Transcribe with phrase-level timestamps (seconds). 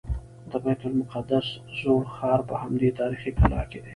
[0.49, 1.47] د بیت المقدس
[1.79, 3.89] زوړ ښار په همدې تاریخي کلا کې دی.